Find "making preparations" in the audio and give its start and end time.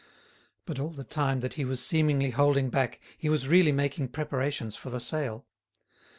3.71-4.75